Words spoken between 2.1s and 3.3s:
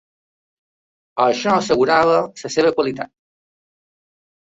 la seva qualitat.